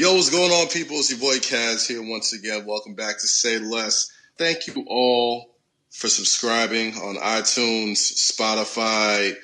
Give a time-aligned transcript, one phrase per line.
[0.00, 0.96] Yo, what's going on, people?
[0.96, 2.64] It's your boy Kaz here once again.
[2.64, 4.10] Welcome back to Say Less.
[4.38, 5.50] Thank you all
[5.90, 9.34] for subscribing on iTunes, Spotify,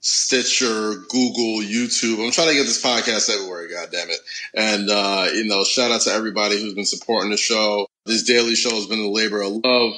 [0.00, 2.22] Stitcher, Google, YouTube.
[2.22, 4.18] I'm trying to get this podcast everywhere, God damn it.
[4.52, 7.88] And, uh, you know, shout out to everybody who's been supporting the show.
[8.04, 9.94] This daily show has been a labor of love.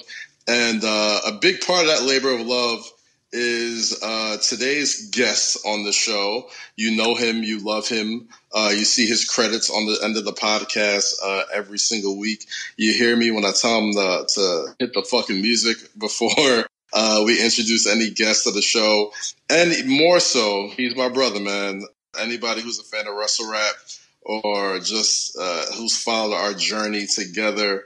[0.46, 2.89] And uh, a big part of that labor of love
[3.35, 6.48] is uh, today's guest on the show.
[6.77, 8.29] You know him, you love him.
[8.55, 12.46] Uh, you see his credits on the end of the podcast uh, every single week.
[12.77, 17.22] You hear me when I tell him to, to hit the fucking music before uh,
[17.27, 19.13] we introduce any guest to the show.
[19.50, 21.82] And more so, he's my brother, man.
[22.19, 23.75] Anybody who's a fan of Wrestle Rap
[24.22, 27.85] or just uh, who's followed our journey together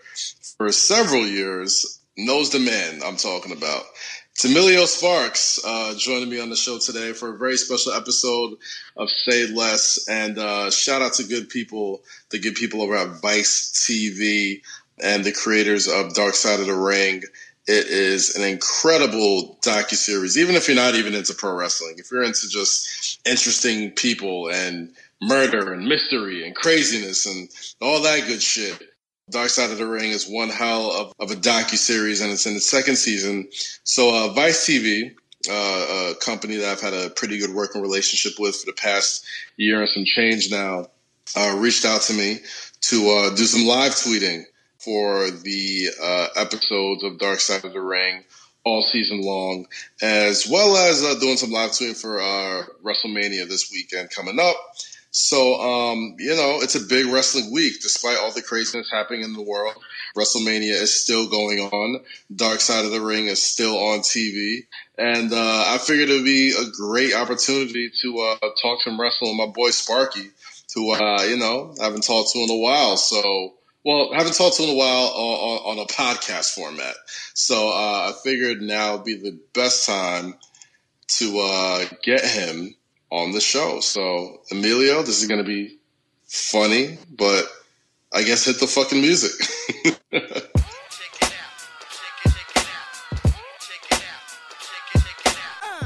[0.58, 3.84] for several years knows the man I'm talking about.
[4.44, 8.54] Emilio Sparks uh, joining me on the show today for a very special episode
[8.96, 10.06] of Say Less.
[10.08, 14.62] And uh, shout out to good people, the good people over at Vice TV
[15.02, 17.22] and the creators of Dark Side of the Ring.
[17.66, 20.38] It is an incredible docu series.
[20.38, 24.94] Even if you're not even into pro wrestling, if you're into just interesting people and
[25.20, 27.48] murder and mystery and craziness and
[27.80, 28.82] all that good shit,
[29.30, 32.46] Dark Side of the Ring is one hell of, of a docu series, and it's
[32.46, 33.48] in the second season.
[33.84, 35.14] So, uh, Vice TV,
[35.48, 39.24] uh, a company that I've had a pretty good working relationship with for the past
[39.56, 40.86] year and some change now,
[41.36, 42.38] uh, reached out to me
[42.80, 44.44] to uh, do some live tweeting
[44.78, 48.24] for the uh, episodes of Dark Side of the Ring
[48.64, 49.66] all season long,
[50.02, 52.18] as well as uh, doing some live tweeting for
[52.82, 54.56] WrestleMania this weekend coming up.
[55.10, 57.80] So, um, you know, it's a big wrestling week.
[57.80, 59.74] Despite all the craziness happening in the world,
[60.16, 62.00] WrestleMania is still going on.
[62.34, 64.66] Dark Side of the Ring is still on TV.
[64.98, 69.36] And uh, I figured it would be a great opportunity to uh, talk some wrestling
[69.36, 70.30] with my boy Sparky,
[70.74, 72.96] who, uh, you know, I haven't talked to in a while.
[72.96, 76.94] So, well, I haven't talked to in a while on, on, a podcast format.
[77.34, 80.34] So uh, I figured now would be the best time
[81.08, 82.74] to uh, get him
[83.10, 83.80] on the show.
[83.80, 85.78] So, Emilio, this is going to be
[86.26, 87.44] funny, but
[88.12, 89.32] I guess hit the fucking music.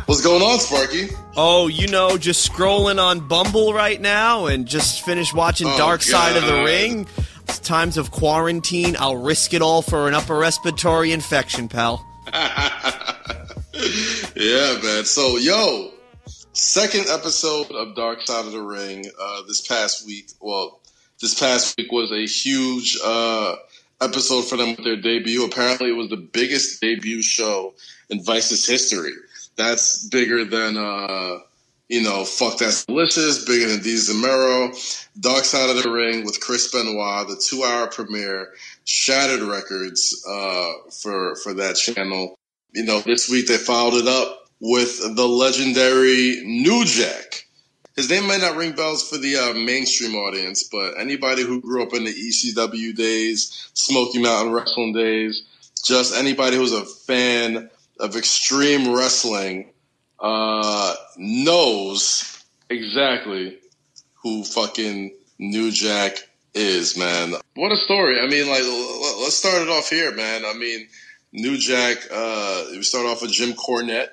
[0.06, 1.08] What's going on, Sparky?
[1.36, 6.00] Oh, you know, just scrolling on Bumble right now and just finished watching oh, Dark
[6.00, 6.06] God.
[6.06, 7.06] Side of the Ring.
[7.44, 8.94] It's times of quarantine.
[8.98, 12.06] I'll risk it all for an upper respiratory infection, pal.
[12.34, 13.08] yeah,
[14.82, 15.06] man.
[15.06, 15.91] So, yo,
[16.52, 20.30] second episode of Dark Side of the Ring uh, this past week.
[20.40, 20.80] Well,
[21.20, 23.56] this past week was a huge uh,
[24.00, 25.44] episode for them with their debut.
[25.44, 27.74] Apparently, it was the biggest debut show
[28.10, 29.12] in Vice's history.
[29.56, 31.38] That's bigger than, uh,
[31.88, 34.72] you know, Fuck That's Delicious, bigger than Desus and Mero.
[35.20, 38.52] Dark Side of the Ring with Chris Benoit, the two hour premiere,
[38.84, 42.38] shattered records uh, for, for that channel.
[42.72, 47.46] You know, this week they followed it up with the legendary New Jack.
[47.96, 51.82] His name might not ring bells for the uh, mainstream audience, but anybody who grew
[51.82, 55.42] up in the ECW days, Smoky Mountain Wrestling days,
[55.84, 57.68] just anybody who's a fan
[57.98, 59.72] of extreme wrestling
[60.20, 63.58] uh, knows exactly
[64.22, 66.18] who fucking New Jack
[66.54, 67.34] is, man.
[67.56, 68.20] What a story.
[68.20, 68.62] I mean, like,
[69.22, 70.44] let's start it off here, man.
[70.44, 70.86] I mean,
[71.32, 74.10] New Jack, uh, we start off with Jim Cornette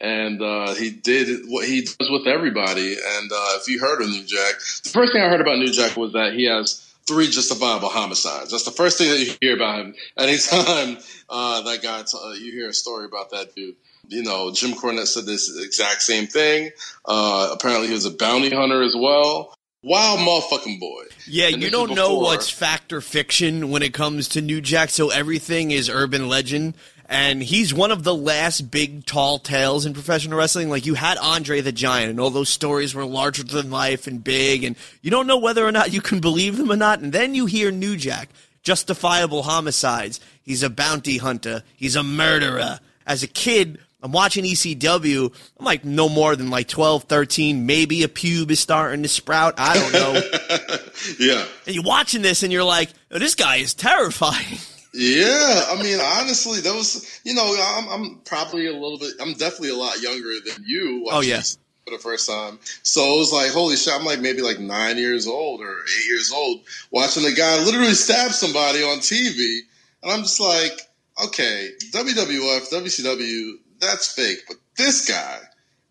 [0.00, 2.92] and uh, he did what he does with everybody.
[2.92, 4.54] And uh, if you heard of New Jack,
[4.84, 8.50] the first thing I heard about New Jack was that he has three justifiable homicides.
[8.50, 9.94] That's the first thing that you hear about him.
[10.16, 10.98] Anytime
[11.28, 13.76] uh, that guy, t- uh, you hear a story about that dude.
[14.08, 16.70] You know, Jim Cornette said this exact same thing.
[17.04, 19.54] Uh, apparently, he was a bounty hunter as well.
[19.82, 21.04] Wild motherfucking boy.
[21.26, 24.90] Yeah, and you don't know what's fact or fiction when it comes to New Jack,
[24.90, 26.74] so everything is urban legend
[27.08, 30.68] and he's one of the last big tall tales in professional wrestling.
[30.68, 34.22] Like you had Andre the Giant, and all those stories were larger than life and
[34.22, 37.00] big, and you don't know whether or not you can believe them or not.
[37.00, 38.28] And then you hear New Jack,
[38.62, 40.20] justifiable homicides.
[40.42, 41.62] He's a bounty hunter.
[41.74, 42.78] He's a murderer.
[43.06, 45.32] As a kid, I'm watching ECW.
[45.58, 47.64] I'm like no more than like 12, 13.
[47.64, 49.54] Maybe a pube is starting to sprout.
[49.56, 50.12] I don't know.
[51.18, 51.44] yeah.
[51.66, 54.58] And you're watching this and you're like, oh, this guy is terrifying.
[54.92, 59.70] Yeah, I mean, honestly, those, you know, I'm, I'm, probably a little bit, I'm definitely
[59.70, 61.06] a lot younger than you.
[61.10, 61.58] Oh, yes.
[61.84, 62.58] For the first time.
[62.82, 66.06] So it was like, holy shit, I'm like maybe like nine years old or eight
[66.06, 69.60] years old watching a guy literally stab somebody on TV.
[70.02, 70.80] And I'm just like,
[71.24, 74.38] okay, WWF, WCW, that's fake.
[74.46, 75.38] But this guy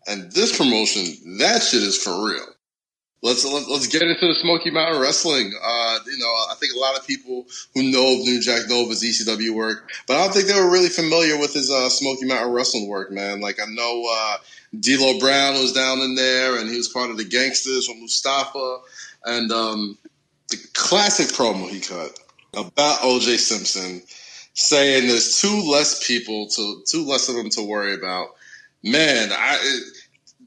[0.06, 2.46] and this promotion, that shit is for real.
[3.20, 5.52] Let's let's get into the Smoky Mountain Wrestling.
[5.60, 8.84] Uh, you know, I think a lot of people who know of New Jack know
[8.84, 11.88] of his ECW work, but I don't think they were really familiar with his uh,
[11.88, 13.40] Smoky Mountain Wrestling work, man.
[13.40, 14.36] Like I know uh,
[14.78, 18.78] D'Lo Brown was down in there, and he was part of the Gangstas from Mustafa,
[19.24, 19.98] and um,
[20.50, 22.16] the classic promo he cut
[22.54, 24.00] about OJ Simpson,
[24.54, 28.28] saying there's two less people to two less of them to worry about.
[28.84, 29.80] Man, I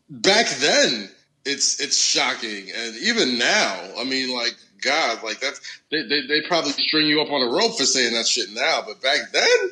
[0.09, 1.09] back then
[1.45, 5.59] it's it's shocking, and even now, I mean, like God, like that's
[5.89, 8.83] they, they they probably string you up on a rope for saying that shit now,
[8.85, 9.69] but back then,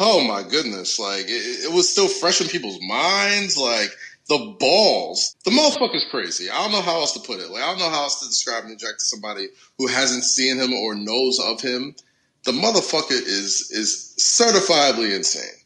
[0.00, 3.90] oh my goodness, like it, it was still fresh in people's minds, like
[4.28, 5.36] the balls.
[5.44, 6.50] The motherfucker's crazy.
[6.50, 7.50] I don't know how else to put it.
[7.50, 9.46] Like I don't know how else to describe New Jack to somebody
[9.78, 11.94] who hasn't seen him or knows of him.
[12.44, 15.65] The motherfucker is is certifiably insane.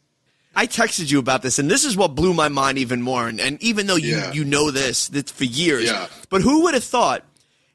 [0.55, 3.27] I texted you about this, and this is what blew my mind even more.
[3.27, 4.33] And, and even though you, yeah.
[4.33, 6.07] you know this that's for years, yeah.
[6.29, 7.23] but who would have thought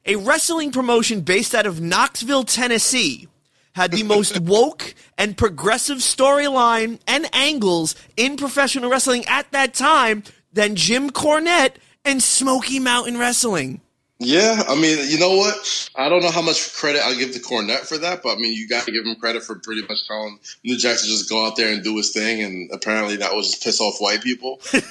[0.05, 3.29] a wrestling promotion based out of Knoxville, Tennessee,
[3.75, 10.23] had the most woke and progressive storyline and angles in professional wrestling at that time
[10.53, 13.81] than Jim Cornette and Smoky Mountain Wrestling?
[14.19, 15.91] Yeah, I mean, you know what?
[15.95, 18.55] I don't know how much credit I'll give to Cornette for that, but I mean,
[18.55, 21.47] you got to give him credit for pretty much telling New Jack to just go
[21.47, 24.59] out there and do his thing, and apparently that was just piss off white people.
[24.73, 24.83] But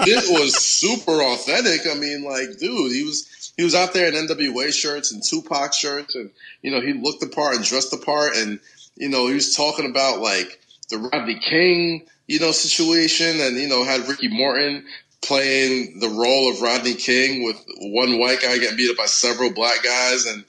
[0.00, 1.86] it was super authentic.
[1.88, 5.72] I mean, like, dude, he was he was out there in NWA shirts and Tupac
[5.72, 8.58] shirts, and you know, he looked the part and dressed the part, and
[8.96, 10.60] you know, he was talking about like
[10.90, 14.86] the Rodney King you know, situation and, you know, had Ricky Morton
[15.26, 19.52] playing the role of Rodney King with one white guy getting beat up by several
[19.52, 20.44] black guys, and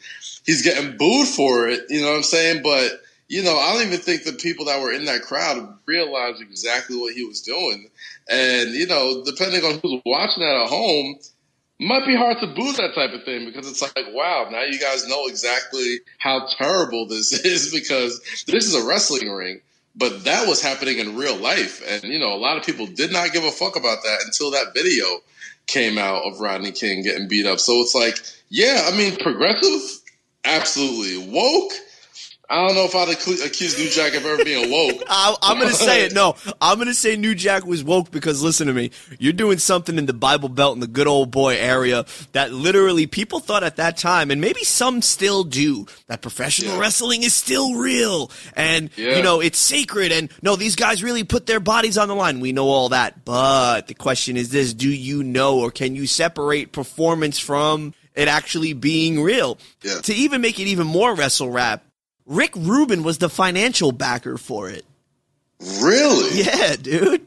[0.46, 1.82] he's getting booed for it.
[1.90, 2.64] You know what I'm saying?
[2.64, 2.92] But
[3.28, 6.98] you know, I don't even think the people that were in that crowd realized exactly
[6.98, 7.90] what he was doing.
[8.30, 11.18] And you know, depending on who's watching that at home,
[11.80, 14.80] might be hard to boo that type of thing because it's like, wow, now you
[14.80, 19.62] guys know exactly how terrible this is because this is a wrestling ring.
[19.98, 21.82] But that was happening in real life.
[21.88, 24.52] And, you know, a lot of people did not give a fuck about that until
[24.52, 25.06] that video
[25.68, 27.60] came out of Rodney King getting beat up.
[27.60, 28.18] So it's like,
[28.50, 30.02] yeah, I mean, progressive,
[30.44, 31.32] absolutely.
[31.32, 31.72] Woke,
[32.50, 35.04] I don't know if I'd accuse New Jack of ever being woke.
[35.10, 36.14] I, am going to say it.
[36.14, 38.92] No, I'm going to say New Jack was woke because listen to me.
[39.18, 43.08] You're doing something in the Bible Belt in the good old boy area that literally
[43.08, 46.80] people thought at that time, and maybe some still do, that professional yeah.
[46.80, 49.18] wrestling is still real and yeah.
[49.18, 50.12] you know it's sacred.
[50.12, 52.40] And no, these guys really put their bodies on the line.
[52.40, 56.08] We know all that, but the question is this: Do you know, or can you
[56.08, 57.94] separate performance from?
[58.14, 59.58] It actually being real.
[59.82, 60.00] Yeah.
[60.04, 61.84] To even make it even more wrestle rap,
[62.26, 64.86] Rick Rubin was the financial backer for it.
[65.82, 66.42] Really?
[66.42, 67.26] Yeah, dude.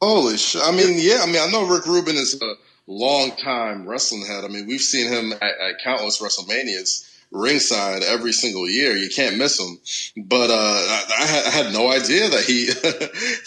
[0.00, 0.62] Holy shit.
[0.64, 2.54] I mean, yeah, I mean, I know Rick Rubin is a
[2.86, 4.44] long time wrestling head.
[4.44, 8.96] I mean, we've seen him at, at countless WrestleManias ringside every single year.
[8.96, 9.78] You can't miss him.
[10.24, 12.66] But uh, I, I, had, I, had, no idea that he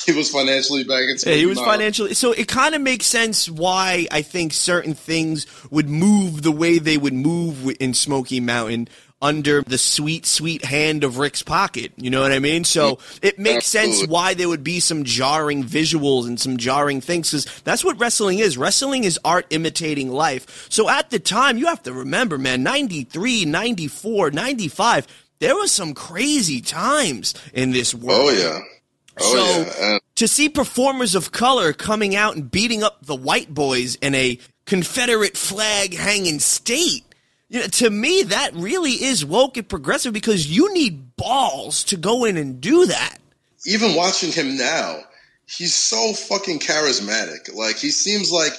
[0.11, 1.29] he was financially back into.
[1.29, 2.13] Yeah, he was financially.
[2.13, 6.79] So it kind of makes sense why I think certain things would move the way
[6.79, 8.89] they would move in Smoky Mountain
[9.21, 11.91] under the sweet, sweet hand of Rick's pocket.
[11.97, 12.63] You know what I mean?
[12.63, 17.31] So it makes sense why there would be some jarring visuals and some jarring things
[17.31, 18.57] because that's what wrestling is.
[18.57, 20.67] Wrestling is art imitating life.
[20.69, 25.07] So at the time, you have to remember, man, 93, 94, 95,
[25.39, 28.21] there was some crazy times in this oh, world.
[28.21, 28.59] Oh, yeah.
[29.21, 29.97] Oh, so yeah.
[30.15, 34.39] to see performers of color coming out and beating up the white boys in a
[34.65, 37.03] Confederate flag hanging state
[37.49, 41.97] you know, to me, that really is woke and progressive because you need balls to
[41.97, 43.17] go in and do that.
[43.65, 44.99] Even watching him now,
[45.47, 47.53] he's so fucking charismatic.
[47.53, 48.53] Like he seems like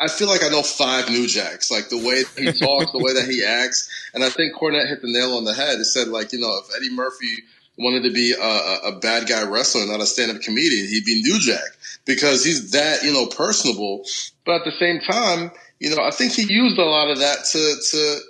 [0.00, 1.70] I feel like I know five New Jacks.
[1.70, 5.00] Like the way he talks, the way that he acts, and I think Cornette hit
[5.00, 5.80] the nail on the head.
[5.80, 7.34] It said like you know if Eddie Murphy
[7.78, 11.38] wanted to be a, a bad guy wrestler, not a stand-up comedian, he'd be New
[11.38, 14.04] Jack because he's that you know personable.
[14.44, 17.44] But at the same time you know, I think he used a lot of that
[17.52, 18.20] to to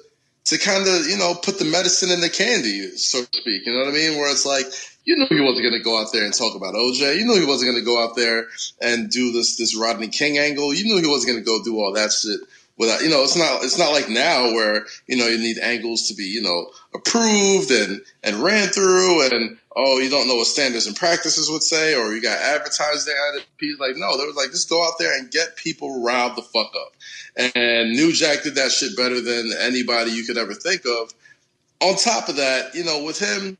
[0.47, 3.67] to kind of you know put the medicine in the candy, so to speak.
[3.67, 4.19] You know what I mean?
[4.19, 4.67] Where it's like
[5.05, 7.19] you knew he wasn't going to go out there and talk about OJ.
[7.19, 8.47] You knew he wasn't going to go out there
[8.81, 10.75] and do this this Rodney King angle.
[10.75, 12.40] You knew he wasn't going to go do all that shit
[12.78, 16.09] without you know it's not it's not like now where you know you need angles
[16.09, 20.47] to be you know approved and and ran through and oh you don't know what
[20.47, 24.37] standards and practices would say or you got advertised at it like no they was
[24.37, 26.93] like just go out there and get people riled the fuck up
[27.55, 31.13] and New Jack did that shit better than anybody you could ever think of
[31.81, 33.59] on top of that you know with him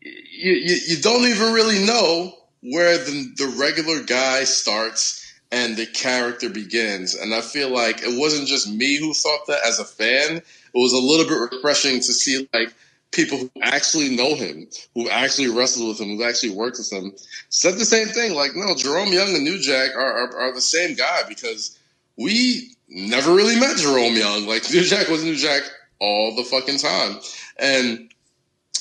[0.00, 5.86] you, you, you don't even really know where the, the regular guy starts and the
[5.86, 7.14] character begins.
[7.14, 10.36] And I feel like it wasn't just me who thought that as a fan.
[10.36, 10.44] It
[10.74, 12.74] was a little bit refreshing to see like
[13.12, 17.12] people who actually know him, who actually wrestled with him, who actually worked with him,
[17.50, 18.34] said the same thing.
[18.34, 21.78] Like, no, Jerome Young and New Jack are, are, are the same guy because
[22.16, 24.46] we never really met Jerome Young.
[24.46, 25.62] Like, New Jack was New Jack
[26.00, 27.20] all the fucking time.
[27.58, 28.12] And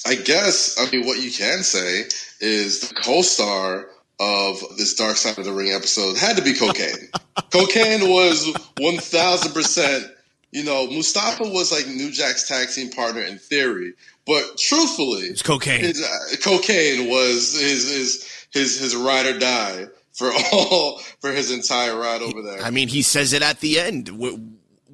[0.05, 2.05] I guess, I mean, what you can say
[2.39, 3.87] is the co star
[4.19, 7.09] of this Dark Side of the Ring episode had to be cocaine.
[7.51, 8.45] cocaine was
[8.79, 10.11] 1000%.
[10.51, 13.93] You know, Mustafa was like New Jack's tag team partner in theory,
[14.31, 15.81] but truthfully, it's cocaine.
[15.81, 21.51] His, uh, cocaine was his his his his ride or die for all for his
[21.51, 22.61] entire ride over there.
[22.61, 24.09] I mean, he says it at the end.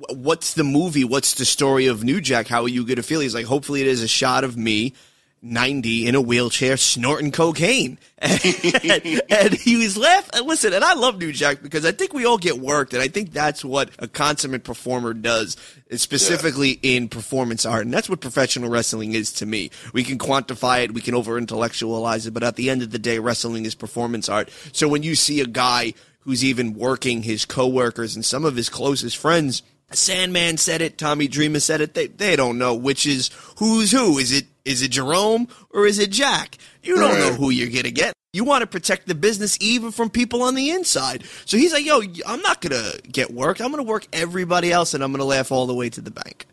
[0.09, 1.03] What's the movie?
[1.03, 2.47] What's the story of New Jack?
[2.47, 3.19] How are you going to feel?
[3.19, 4.93] He's like, hopefully, it is a shot of me
[5.41, 7.97] 90 in a wheelchair snorting cocaine.
[8.17, 10.45] and, and, he was laughing.
[10.45, 13.07] Listen, and I love New Jack because I think we all get worked, and I
[13.07, 15.55] think that's what a consummate performer does,
[15.91, 16.97] specifically yeah.
[16.97, 17.85] in performance art.
[17.85, 19.69] And that's what professional wrestling is to me.
[19.93, 22.99] We can quantify it, we can over intellectualize it, but at the end of the
[22.99, 24.49] day, wrestling is performance art.
[24.71, 28.69] So when you see a guy who's even working his coworkers and some of his
[28.69, 33.29] closest friends, Sandman said it, Tommy Dreamer said it, they, they don't know which is
[33.57, 34.17] who's who.
[34.17, 36.57] Is it is it Jerome or is it Jack?
[36.83, 38.13] You don't know who you're going to get.
[38.33, 41.23] You want to protect the business even from people on the inside.
[41.45, 43.61] So he's like, yo, I'm not going to get work.
[43.61, 46.01] I'm going to work everybody else and I'm going to laugh all the way to
[46.01, 46.45] the bank.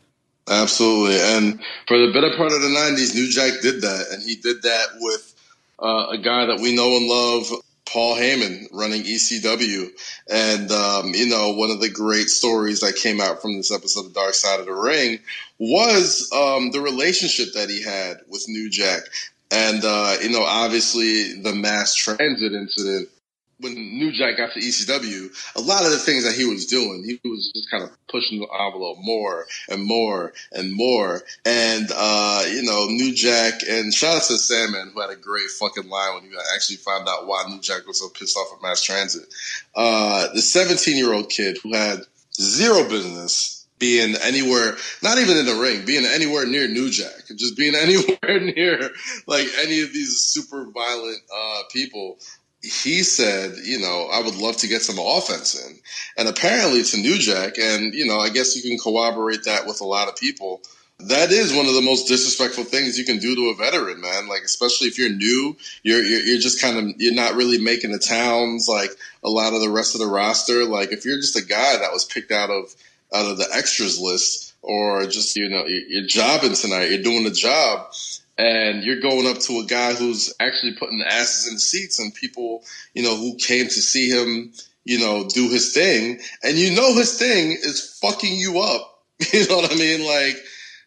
[0.49, 1.19] Absolutely.
[1.21, 4.07] And for the better part of the 90s, New Jack did that.
[4.13, 5.35] And he did that with
[5.81, 9.89] uh, a guy that we know and love, Paul Heyman running ECW.
[10.29, 14.07] And, um, you know, one of the great stories that came out from this episode
[14.07, 15.19] of Dark Side of the Ring
[15.59, 19.03] was um, the relationship that he had with New Jack.
[19.51, 23.09] And, uh, you know, obviously the mass transit incident
[23.61, 27.05] when New Jack got to ECW, a lot of the things that he was doing,
[27.05, 31.23] he was just kind of pushing the envelope more and more and more.
[31.45, 35.49] And, uh, you know, New Jack and shout out to Sandman, who had a great
[35.59, 38.63] fucking line when he actually found out why New Jack was so pissed off at
[38.63, 39.33] mass transit.
[39.75, 42.01] Uh, the 17 year old kid who had
[42.35, 47.57] zero business being anywhere, not even in the ring, being anywhere near New Jack, just
[47.57, 48.91] being anywhere near
[49.27, 52.19] like any of these super violent uh, people
[52.65, 55.79] he said, you know, I would love to get some offense in.
[56.17, 59.83] And apparently to New Jack, and, you know, I guess you can corroborate that with
[59.83, 60.63] a lot of people.
[61.01, 64.29] That is one of the most disrespectful things you can do to a veteran, man.
[64.29, 67.93] Like, especially if you're new, you're, you're, you're just kind of, you're not really making
[67.93, 68.91] the towns like
[69.23, 70.65] a lot of the rest of the roster.
[70.65, 72.75] Like, if you're just a guy that was picked out of,
[73.13, 77.31] out of the extras list or just, you know, you're, jobbing tonight, you're doing the
[77.31, 77.93] job
[78.37, 82.65] and you're going up to a guy who's actually putting asses in seats and people,
[82.95, 84.53] you know, who came to see him,
[84.85, 88.91] you know, do his thing, and you know his thing is fucking you up.
[89.33, 90.05] You know what I mean?
[90.05, 90.37] Like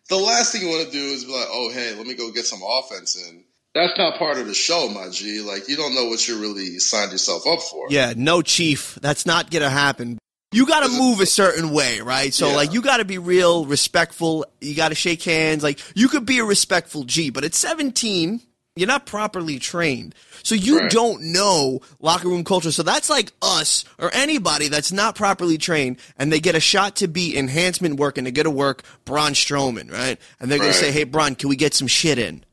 [0.10, 2.30] the last thing you want to do is be like, oh hey, let me go
[2.32, 3.46] get some offense in.
[3.74, 5.40] That's not part of the show, my G.
[5.40, 7.88] Like you don't know what you really signed yourself up for.
[7.90, 10.20] Yeah, no, Chief, that's not gonna happen
[10.52, 12.34] you got to move a certain way, right?
[12.34, 12.56] So yeah.
[12.56, 14.46] like you got to be real respectful.
[14.62, 15.64] You got to shake hands.
[15.64, 18.42] Like you could be a respectful G, but at 17,
[18.78, 20.16] you're not properly trained.
[20.44, 20.92] So you right.
[20.92, 22.72] don't know locker room culture.
[22.72, 26.98] So that's like us or anybody that's not properly trained and they get a shot
[26.98, 30.20] to be enhancement work and they get to work Braun Strowman, right?
[30.40, 30.66] And they're right.
[30.66, 32.46] going to say, "Hey Braun, can we get some shit in?"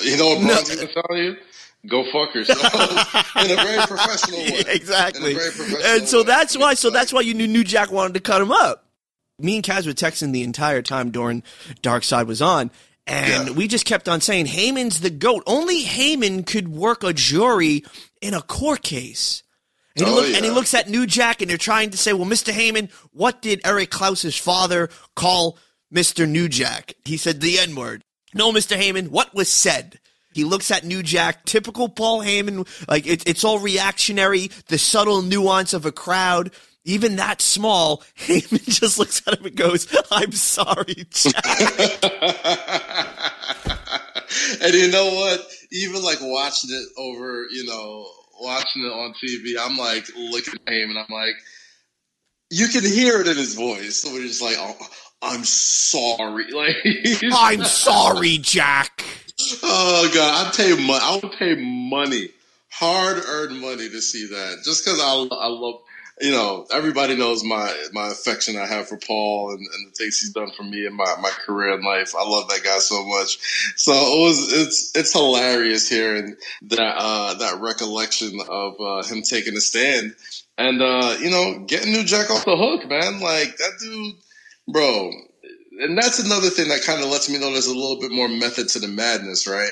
[0.00, 0.76] You know what Braun's no.
[0.76, 1.36] going to tell you?
[1.88, 2.62] Go fuck yourself
[3.44, 4.62] in a very professional way.
[4.68, 5.34] exactly.
[5.34, 6.24] Professional and so way.
[6.24, 6.74] that's why.
[6.74, 8.86] So that's why you knew New Jack wanted to cut him up.
[9.38, 11.42] Me and Kaz were texting the entire time during
[11.80, 12.70] Dark Side was on,
[13.06, 13.54] and yeah.
[13.54, 15.42] we just kept on saying Heyman's the goat.
[15.46, 17.84] Only Heyman could work a jury
[18.20, 19.42] in a court case.
[19.96, 20.36] And, he, oh, look, yeah.
[20.36, 22.52] and he looks at New Jack, and they're trying to say, "Well, Mr.
[22.52, 25.58] Heyman, what did Erich Kulas's father call
[25.92, 26.28] Mr.
[26.28, 28.04] New Jack?" He said the N word.
[28.34, 28.76] No, Mr.
[28.76, 29.98] Heyman, what was said?
[30.34, 32.66] He looks at New Jack, typical Paul Heyman.
[32.88, 36.52] Like it, it's all reactionary, the subtle nuance of a crowd.
[36.84, 41.44] Even that small, Heyman just looks at him and goes, "I'm sorry, Jack."
[44.62, 45.40] and you know what?
[45.70, 48.06] Even like watching it over, you know,
[48.40, 51.34] watching it on TV, I'm like looking at him and I'm like,
[52.50, 54.02] you can hear it in his voice.
[54.02, 54.76] So we're just like, oh,
[55.22, 56.46] I'm sorry.
[56.52, 56.76] Like,
[57.32, 59.04] I'm sorry, Jack.
[59.62, 61.00] Oh god, I'd pay money.
[61.02, 62.28] I would pay money,
[62.70, 64.62] hard earned money to see that.
[64.64, 65.80] Just because I, I love,
[66.20, 70.20] you know, everybody knows my my affection I have for Paul and, and the things
[70.20, 72.14] he's done for me in my, my career in life.
[72.16, 73.38] I love that guy so much.
[73.76, 79.56] So it was it's it's hilarious hearing that uh, that recollection of uh, him taking
[79.56, 80.14] a stand
[80.58, 83.20] and uh, you know, getting New Jack off the hook, man.
[83.20, 84.14] Like that dude,
[84.68, 85.10] bro.
[85.80, 88.28] And that's another thing that kind of lets me know there's a little bit more
[88.28, 89.70] method to the madness, right?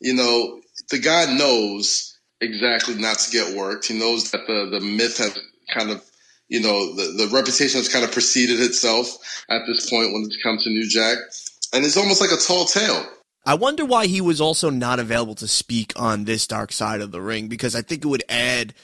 [0.00, 3.86] You know, the guy knows exactly not to get worked.
[3.86, 5.38] He knows that the the myth has
[5.72, 6.02] kind of
[6.50, 9.16] you know, the, the reputation has kind of preceded itself
[9.48, 11.16] at this point when it comes to New Jack.
[11.72, 13.06] And it's almost like a tall tale.
[13.46, 17.12] I wonder why he was also not available to speak on this dark side of
[17.12, 18.74] the ring because I think it would add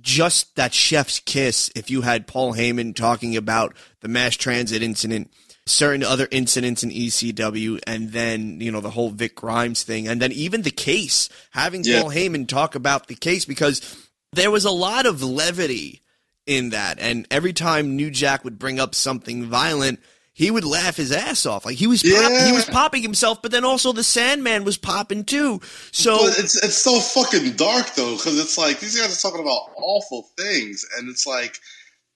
[0.00, 5.30] just that chef's kiss if you had Paul Heyman talking about the mass transit incident,
[5.66, 10.20] certain other incidents in ECW, and then, you know, the whole Vic Grimes thing, and
[10.20, 12.02] then even the case, having yeah.
[12.02, 16.02] Paul Heyman talk about the case because there was a lot of levity
[16.46, 16.98] in that.
[16.98, 20.00] And every time New Jack would bring up something violent,
[20.32, 21.64] he would laugh his ass off.
[21.64, 22.20] Like he was yeah.
[22.20, 25.60] pop- he was popping himself, but then also the Sandman was popping too.
[25.92, 29.44] So but it's it's so fucking dark though, because it's like these guys are talking
[29.44, 31.58] about awful things, and it's like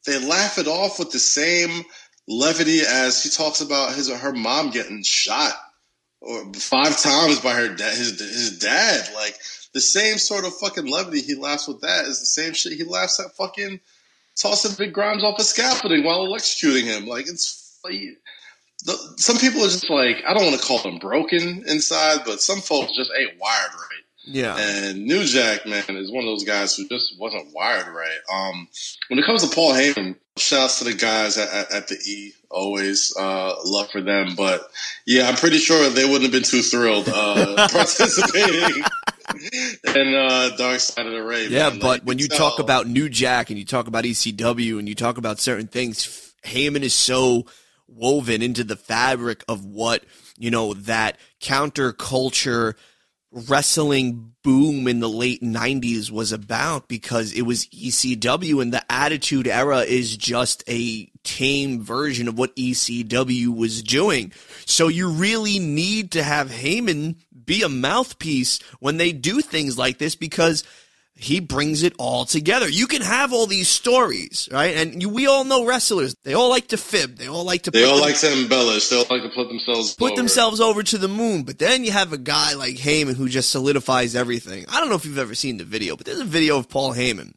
[0.07, 1.85] they laugh it off with the same
[2.29, 5.55] levity as he talks about his or her mom getting shot
[6.21, 9.11] or five times by her dad, his his dad.
[9.15, 9.39] Like
[9.73, 12.85] the same sort of fucking levity he laughs with that is the same shit he
[12.85, 13.81] laughs at fucking
[14.37, 17.07] tossing Vic Grimes off a scaffolding while electrocuting him.
[17.07, 18.01] Like it's like,
[18.85, 22.41] the, some people are just like I don't want to call them broken inside, but
[22.41, 24.04] some folks just ain't wired right.
[24.27, 24.57] Yeah.
[24.57, 28.19] And New Jack, man, is one of those guys who just wasn't wired right.
[28.33, 28.69] Um,
[29.09, 32.33] when it comes to Paul Heyman, shouts to the guys at, at, at the E.
[32.51, 34.71] Always uh, love for them, but
[35.07, 38.85] yeah, I'm pretty sure they wouldn't have been too thrilled uh, participating
[39.85, 41.51] and uh, Dark Side of the Ring.
[41.51, 41.79] Yeah, man.
[41.81, 42.51] but like, when you tell.
[42.51, 46.33] talk about New Jack and you talk about ECW and you talk about certain things,
[46.45, 47.47] Heyman is so
[47.89, 50.05] woven into the fabric of what
[50.39, 52.75] you know that counterculture
[53.35, 59.49] wrestling boom in the late 90s was about because it was ECW and the Attitude
[59.49, 64.33] Era is just a tame version of what ECW was doing.
[64.67, 69.99] So you really need to have Heyman be a mouthpiece when they do things like
[69.99, 70.65] this because
[71.17, 72.69] he brings it all together.
[72.69, 74.77] You can have all these stories, right?
[74.77, 76.17] And you, we all know wrestlers.
[76.25, 77.17] They all like to fib.
[77.17, 77.71] They all like to.
[77.71, 78.89] They all them, like to embellish.
[78.89, 80.21] They all like to put themselves put over.
[80.21, 81.45] themselves over to the moon.
[81.45, 84.65] But then you have a guy like Heyman who just solidifies everything.
[84.69, 86.95] I don't know if you've ever seen the video, but there's a video of Paul
[86.95, 87.35] Heyman,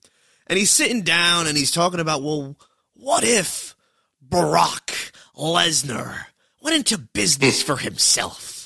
[0.48, 2.56] and he's sitting down and he's talking about, well,
[2.96, 3.76] what if
[4.22, 4.92] Brock
[5.36, 6.26] Lesnar
[6.62, 7.68] went into business hmm.
[7.68, 8.58] for himself?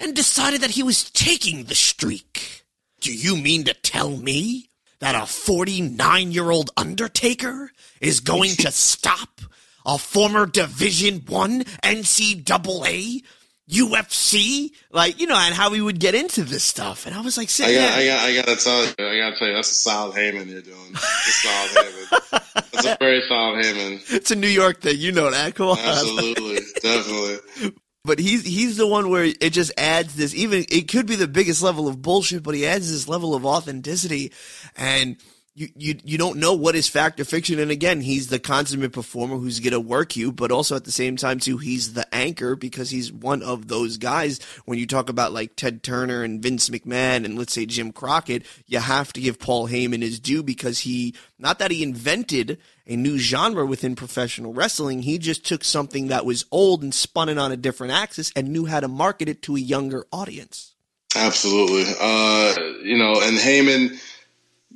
[0.00, 2.59] and decided that he was taking the streak.
[3.00, 8.70] Do you mean to tell me that a 49 year old Undertaker is going to
[8.70, 9.40] stop
[9.86, 13.22] a former Division 1 NCAA
[13.70, 17.06] UFC, like you know, and how we would get into this stuff.
[17.06, 19.30] And I was like, I got, I got, I got to tell you, I got
[19.30, 20.92] to tell you, that's a solid Heyman you're doing.
[20.92, 22.62] That's a solid Heyman.
[22.72, 24.12] That's a very solid Heyman.
[24.12, 25.54] It's a New York thing, you know that.
[25.54, 27.72] Come on, absolutely, definitely.
[28.04, 30.34] But he's he's the one where it just adds this.
[30.34, 33.44] Even it could be the biggest level of bullshit, but he adds this level of
[33.44, 34.32] authenticity,
[34.74, 35.16] and
[35.60, 37.58] you, you you don't know what is fact or fiction.
[37.58, 40.90] And again, he's the consummate performer who's going to work you, but also at the
[40.90, 44.40] same time too, he's the anchor because he's one of those guys.
[44.64, 48.46] When you talk about like Ted Turner and Vince McMahon and let's say Jim Crockett,
[48.66, 52.96] you have to give Paul Heyman his due because he not that he invented a
[52.96, 57.36] new genre within professional wrestling, he just took something that was old and spun it
[57.36, 60.74] on a different axis and knew how to market it to a younger audience.
[61.14, 63.98] Absolutely, uh, you know, and Heyman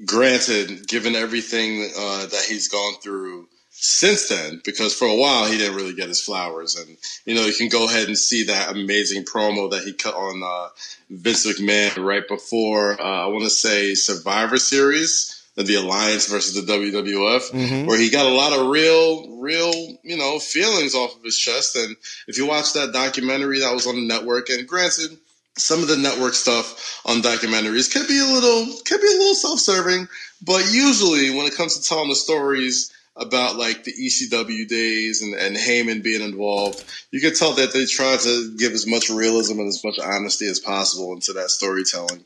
[0.05, 5.59] granted, given everything uh, that he's gone through since then, because for a while he
[5.59, 8.71] didn't really get his flowers, and you know you can go ahead and see that
[8.71, 10.69] amazing promo that he cut on uh,
[11.11, 15.41] Vince McMahon right before uh, I want to say Survivor Series.
[15.57, 17.87] And the Alliance versus the WWF, mm-hmm.
[17.87, 21.77] where he got a lot of real, real, you know, feelings off of his chest.
[21.77, 21.95] And
[22.27, 25.17] if you watch that documentary that was on the network, and granted,
[25.57, 29.35] some of the network stuff on documentaries can be a little can be a little
[29.35, 30.09] self-serving,
[30.43, 35.35] but usually when it comes to telling the stories about like the ECW days and,
[35.35, 39.61] and Heyman being involved, you can tell that they try to give as much realism
[39.61, 42.25] and as much honesty as possible into that storytelling.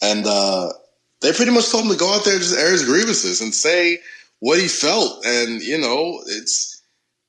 [0.00, 0.72] And uh,
[1.20, 3.54] they pretty much told him to go out there and just air his grievances and
[3.54, 3.98] say
[4.40, 5.24] what he felt.
[5.26, 6.73] And, you know, it's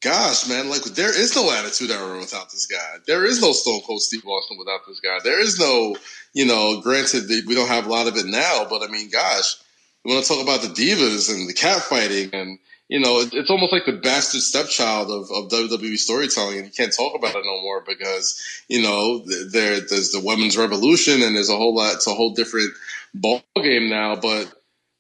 [0.05, 2.97] gosh, man, like there is no attitude era without this guy.
[3.07, 5.17] There is no Stone Cold Steve Austin without this guy.
[5.23, 5.97] There is no,
[6.33, 9.55] you know, granted we don't have a lot of it now, but I mean, gosh,
[10.03, 13.49] we want to talk about the divas and the cat fighting and, you know, it's
[13.49, 17.43] almost like the bastard stepchild of, of WWE storytelling, and you can't talk about it
[17.43, 21.95] no more because you know there there's the women's revolution, and there's a whole lot.
[21.95, 22.69] It's a whole different
[23.15, 24.17] ball game now.
[24.17, 24.53] But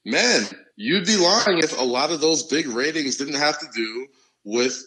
[0.03, 4.07] man, you'd be lying if a lot of those big ratings didn't have to do
[4.45, 4.83] with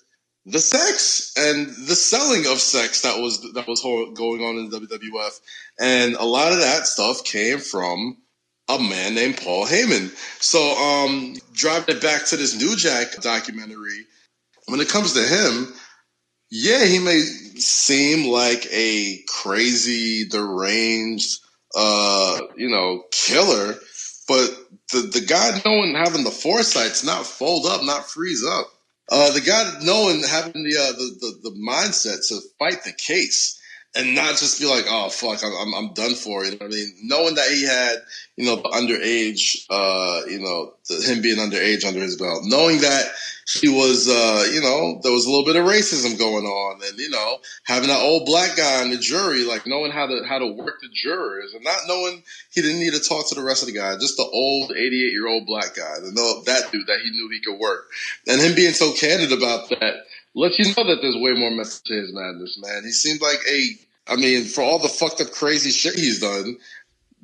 [0.50, 5.40] the sex and the selling of sex that was that was going on in WWF,
[5.78, 8.16] and a lot of that stuff came from
[8.68, 10.11] a man named Paul Heyman.
[10.42, 14.06] So, um, driving it back to this New Jack documentary,
[14.66, 15.74] when it comes to him,
[16.50, 21.40] yeah, he may seem like a crazy, deranged,
[21.74, 23.74] uh, you know, killer,
[24.26, 24.50] but
[24.92, 28.72] the the guy knowing having the foresight to not fold up, not freeze up
[29.10, 33.57] uh, the guy knowing having the, uh, the, the the mindset to fight the case
[33.96, 36.44] and not just be like, oh fuck, I'm I'm, done for.
[36.44, 36.94] You know what I mean?
[37.05, 37.96] Knowing that he had
[38.37, 42.81] you know the underage, uh, you know the, him being underage under his belt, knowing
[42.81, 43.11] that
[43.48, 46.98] he was, uh, you know, there was a little bit of racism going on, and
[46.98, 50.38] you know, having that old black guy on the jury, like knowing how to how
[50.38, 53.62] to work the jurors, and not knowing he didn't need to talk to the rest
[53.62, 56.70] of the guys, just the old eighty eight year old black guy, to know that
[56.70, 57.87] dude that he knew he could work,
[58.27, 60.05] and him being so candid about that
[60.38, 62.85] lets you know that there's way more to his madness, man.
[62.85, 66.57] He seemed like a, I mean, for all the fucked up crazy shit he's done,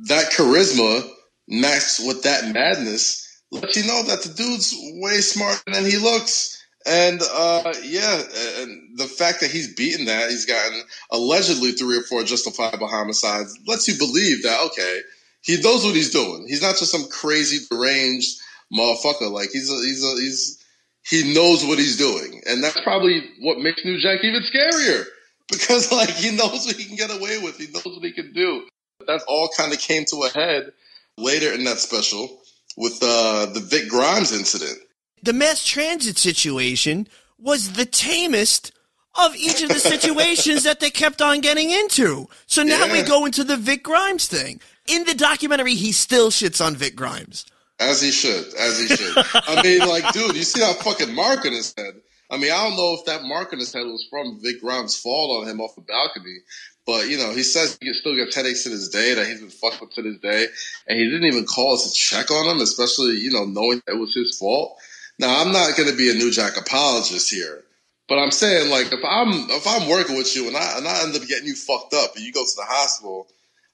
[0.09, 1.09] that charisma
[1.47, 3.21] matched with that madness
[3.53, 6.61] let you know that the dude's way smarter than he looks.
[6.87, 8.23] And uh, yeah,
[8.59, 13.57] and the fact that he's beaten that, he's gotten allegedly three or four justifiable homicides,
[13.67, 15.01] lets you believe that okay,
[15.43, 16.47] he knows what he's doing.
[16.49, 18.39] He's not just some crazy deranged
[18.77, 19.31] motherfucker.
[19.31, 20.64] Like he's a, he's a, he's
[21.09, 25.05] he knows what he's doing, and that's probably what makes New Jack even scarier
[25.51, 27.59] because like he knows what he can get away with.
[27.59, 28.67] He knows what he can do.
[29.07, 30.73] That all kind of came to a head
[31.19, 32.41] later in that special
[32.77, 34.79] with uh, the Vic Grimes incident.
[35.23, 38.73] The mass transit situation was the tamest
[39.15, 42.29] of each of the situations that they kept on getting into.
[42.47, 42.93] So now yeah.
[42.93, 44.61] we go into the Vic Grimes thing.
[44.87, 47.47] In the documentary, he still shits on Vic Grimes.
[47.81, 48.55] As he should.
[48.55, 49.17] As he should.
[49.35, 51.95] I mean, like, dude, you see that fucking mark on his head.
[52.31, 54.99] I mean, I don't know if that mark on his head was from Vic Grimes'
[54.99, 56.39] fall on him off the balcony,
[56.87, 59.15] but you know, he says he still gets headaches to this day.
[59.15, 60.47] That he's been fucked up to this day,
[60.89, 63.95] and he didn't even call us to check on him, especially you know knowing that
[63.95, 64.79] it was his fault.
[65.19, 67.63] Now, I'm not going to be a New Jack apologist here,
[68.09, 71.03] but I'm saying like if I'm if I'm working with you and I and I
[71.03, 73.29] end up getting you fucked up and you go to the hospital,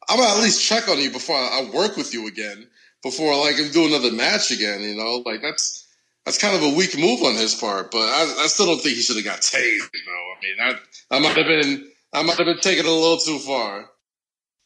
[0.09, 2.67] I'm gonna at least check on you before I, I work with you again.
[3.03, 5.89] Before like him do another match again, you know, like that's
[6.25, 7.91] that's kind of a weak move on his part.
[7.91, 9.89] But I, I still don't think he should have got tased.
[9.95, 10.79] You know, I mean, I,
[11.11, 13.89] that might have been I might have been taking it a little too far.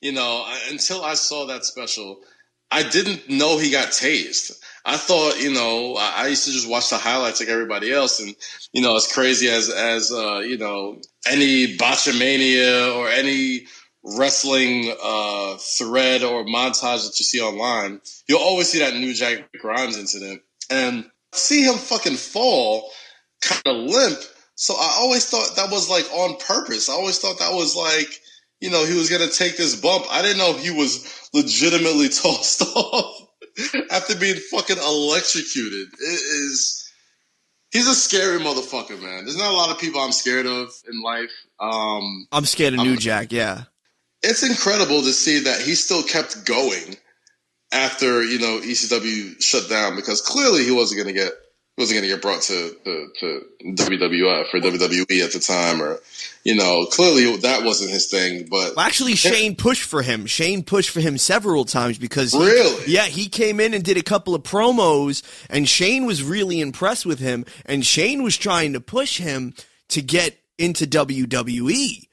[0.01, 2.21] You know, until I saw that special,
[2.71, 4.53] I didn't know he got tased.
[4.85, 8.35] I thought, you know, I used to just watch the highlights like everybody else, and
[8.73, 13.67] you know, as crazy as as uh, you know any botchamania or any
[14.05, 19.51] wrestling uh, thread or montage that you see online, you'll always see that New Jack
[19.61, 22.91] Grimes incident, and see him fucking fall,
[23.43, 24.21] kind of limp
[24.57, 26.89] so I always thought that was like on purpose.
[26.89, 28.21] I always thought that was like,
[28.61, 30.07] you know, he was going to take this bump.
[30.11, 33.29] I didn't know he was legitimately tossed off
[33.91, 35.89] after being fucking electrocuted.
[35.99, 36.89] It is,
[37.73, 39.25] he's a scary motherfucker, man.
[39.25, 41.33] There's not a lot of people I'm scared of in life.
[41.59, 43.65] Um, I'm scared of New I'm, Jack, yeah.
[44.25, 46.97] It's incredible to see that he still kept going
[47.73, 51.33] after, you know, ECW shut down because clearly he wasn't going to get
[51.77, 55.99] wasn't going to get brought to, to, to WWF or WWE at the time, or
[56.45, 58.47] you know, clearly that wasn't his thing.
[58.49, 60.27] But well, actually, Shane pushed for him.
[60.27, 63.97] Shane pushed for him several times because he, really, yeah, he came in and did
[63.97, 68.73] a couple of promos, and Shane was really impressed with him, and Shane was trying
[68.75, 69.55] to push him
[69.89, 72.07] to get into WWE.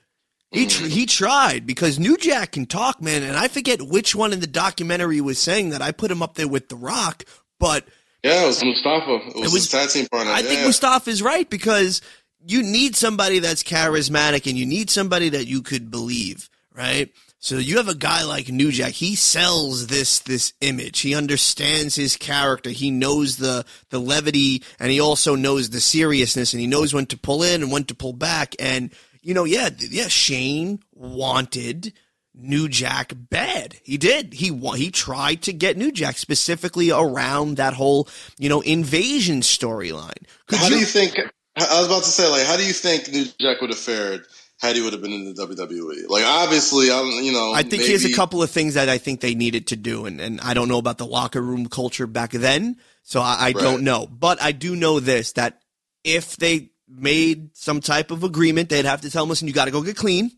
[0.52, 4.34] He tr- he tried because New Jack can talk, man, and I forget which one
[4.34, 5.82] in the documentary was saying that.
[5.82, 7.24] I put him up there with The Rock,
[7.58, 7.86] but
[8.22, 9.14] yeah, it was Mustafa.
[9.14, 10.32] It was, it was tag team partner.
[10.32, 10.48] I yeah.
[10.48, 12.02] think Mustafa is right because
[12.46, 17.10] you need somebody that's charismatic and you need somebody that you could believe, right?
[17.40, 18.92] So you have a guy like New Jack.
[18.92, 21.00] He sells this this image.
[21.00, 22.70] He understands his character.
[22.70, 27.08] He knows the the levity, and he also knows the seriousness, and he knows when
[27.08, 28.54] to pull in and when to pull back.
[28.60, 30.08] And you know, yeah, yeah.
[30.08, 31.94] Shane wanted
[32.34, 33.76] New Jack bad.
[33.84, 34.34] He did.
[34.34, 38.08] He he tried to get New Jack specifically around that whole
[38.38, 40.24] you know invasion storyline.
[40.50, 41.18] How you, do you think?
[41.56, 44.26] I was about to say like, how do you think New Jack would have fared?
[44.62, 46.08] had he would have been in the WWE.
[46.08, 47.52] Like obviously, I'm you know.
[47.54, 47.88] I think maybe...
[47.88, 50.54] here's a couple of things that I think they needed to do, and, and I
[50.54, 53.56] don't know about the locker room culture back then, so I, I right.
[53.56, 54.08] don't know.
[54.08, 55.62] But I do know this: that
[56.04, 59.66] if they made some type of agreement, they'd have to tell him, "Listen, you got
[59.66, 60.32] to go get clean."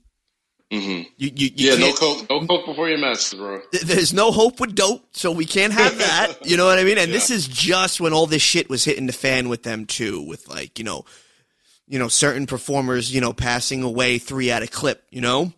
[0.71, 1.09] Mm-hmm.
[1.17, 3.61] You, you, you yeah, no coke, no coke before your matches, bro.
[3.71, 6.37] th- there's no hope with dope, so we can't have that.
[6.45, 6.97] You know what I mean?
[6.97, 10.21] And this is just when all this shit was hitting the fan with them too,
[10.21, 11.05] with like you know,
[11.87, 15.03] you know, certain performers, you know, passing away three at a clip.
[15.11, 15.53] You know,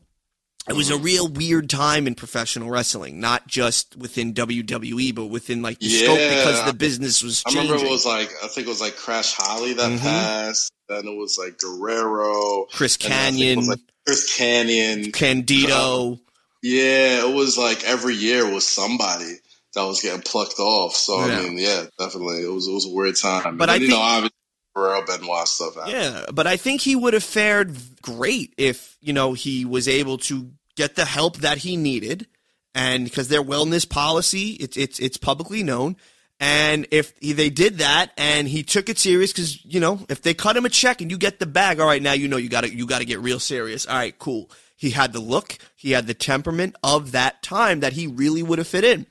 [0.67, 0.99] it was Mm-hmm.
[0.99, 5.87] a real weird time in professional wrestling, not just within WWE, but within like the
[5.87, 7.71] scope because the business was I changing.
[7.71, 9.99] remember it was like I think it was like Crash Holly that Mhm.
[9.99, 10.71] passed.
[10.87, 15.11] Then it was like Guerrero, Chris and then I think it Canyon, like, Chris Canyon.
[15.11, 16.19] Candido.
[16.61, 19.35] Yeah, it was like every year was somebody
[19.73, 20.95] that was getting plucked off.
[20.95, 21.39] So Yeah.
[21.39, 23.57] I mean, yeah, definitely, it was it was a weird time.
[23.57, 24.35] But And I then, you think- know, obviously,
[24.75, 25.75] Guerrero Benoit stuff.
[25.75, 25.91] happened.
[25.93, 30.17] Yeah, but I think he would have fared great if, you know, he was able
[30.19, 32.27] to get the help that he needed
[32.73, 35.95] and because their wellness policy, it's it's it's publicly known.
[36.39, 40.21] And if he, they did that and he took it serious cuz you know, if
[40.21, 42.37] they cut him a check and you get the bag, all right, now you know
[42.37, 43.85] you got to you got to get real serious.
[43.85, 44.49] All right, cool.
[44.75, 48.59] He had the look, he had the temperament of that time that he really would
[48.59, 49.05] have fit in.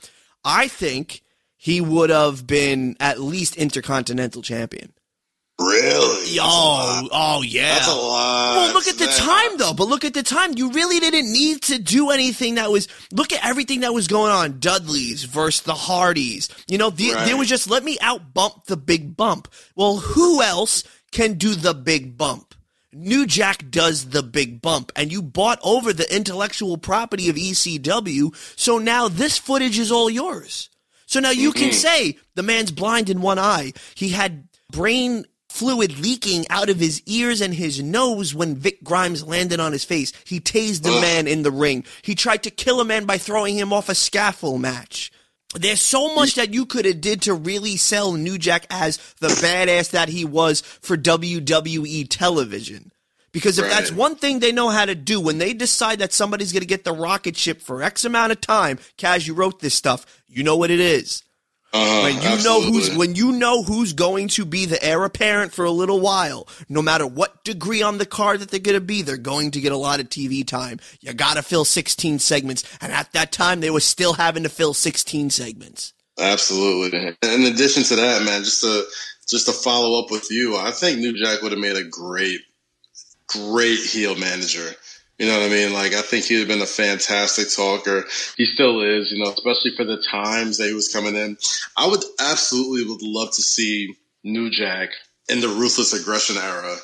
[0.45, 1.23] I think
[1.57, 4.93] he would have been at least intercontinental champion.
[5.61, 6.37] Really?
[6.41, 7.75] Oh, oh yeah.
[7.75, 8.57] That's a lot.
[8.57, 9.73] Well, look at the time though.
[9.73, 10.55] But look at the time.
[10.57, 12.89] You really didn't need to do anything that was.
[13.13, 14.59] Look at everything that was going on.
[14.59, 16.49] Dudley's versus the Hardys.
[16.67, 17.27] You know, the, Right.
[17.27, 19.47] they was just let me out bump the big bump.
[19.77, 22.55] Well, who else can do the big bump?
[22.93, 28.35] New Jack does the big bump, and you bought over the intellectual property of ECW.
[28.57, 30.69] So now this footage is all yours.
[31.07, 31.73] So now you can mm-hmm.
[31.73, 33.73] say the man's blind in one eye.
[33.95, 39.25] He had brain fluid leaking out of his ears and his nose when Vic Grimes
[39.25, 40.13] landed on his face.
[40.25, 41.85] He tased a man in the ring.
[42.03, 45.13] He tried to kill a man by throwing him off a scaffold match.
[45.55, 49.29] There's so much that you could have did to really sell New Jack as the
[49.29, 52.91] badass that he was for WWE television.
[53.31, 56.53] Because if that's one thing they know how to do, when they decide that somebody's
[56.53, 59.75] going to get the rocket ship for X amount of time, Kaz, you wrote this
[59.75, 61.23] stuff, you know what it is
[61.75, 65.53] Uh-huh, when you know who's when you know who's going to be the heir apparent
[65.53, 68.81] for a little while no matter what degree on the card that they're going to
[68.81, 72.63] be they're going to get a lot of tv time you gotta fill 16 segments
[72.81, 77.17] and at that time they were still having to fill 16 segments Absolutely.
[77.23, 78.85] In addition to that, man, just to
[79.27, 82.41] just to follow up with you, I think New Jack would have made a great,
[83.27, 84.71] great heel manager.
[85.19, 85.73] You know what I mean?
[85.73, 88.05] Like I think he'd have been a fantastic talker.
[88.37, 91.37] He still is, you know, especially for the times that he was coming in.
[91.77, 94.91] I would absolutely would love to see New Jack
[95.29, 96.77] in the ruthless aggression era